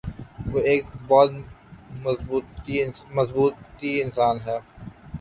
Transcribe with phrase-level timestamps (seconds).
[0.51, 1.31] وہ ایک بہت
[2.03, 4.57] محنتی انسان ہے۔